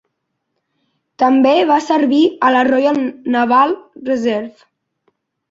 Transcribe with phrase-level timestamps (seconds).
[1.23, 2.99] També va servir a la Royal
[3.37, 3.77] Naval
[4.11, 4.53] Reserve.